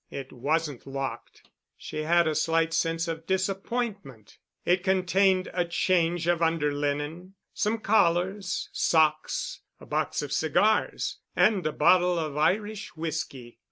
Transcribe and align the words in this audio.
It 0.09 0.33
wasn't 0.33 0.87
locked. 0.87 1.47
She 1.77 1.97
had 2.01 2.27
a 2.27 2.33
slight 2.33 2.73
sense 2.73 3.07
of 3.07 3.27
disappointment. 3.27 4.39
It 4.65 4.83
contained 4.83 5.51
a 5.53 5.63
change 5.63 6.25
of 6.25 6.41
under 6.41 6.73
linen, 6.73 7.35
some 7.53 7.77
collars, 7.77 8.69
socks, 8.73 9.59
a 9.79 9.85
box 9.85 10.23
of 10.23 10.33
cigars, 10.33 11.19
and 11.35 11.67
a 11.67 11.71
bottle 11.71 12.17
of 12.17 12.35
Irish 12.35 12.95
whisky. 12.97 13.59